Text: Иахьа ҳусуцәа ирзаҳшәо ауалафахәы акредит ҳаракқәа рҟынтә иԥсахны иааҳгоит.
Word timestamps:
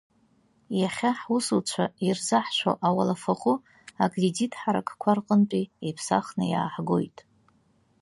Иахьа 0.79 1.11
ҳусуцәа 1.19 1.85
ирзаҳшәо 2.05 2.71
ауалафахәы 2.87 3.55
акредит 4.03 4.51
ҳаракқәа 4.59 5.11
рҟынтә 5.17 5.57
иԥсахны 5.89 6.45
иааҳгоит. 6.49 7.17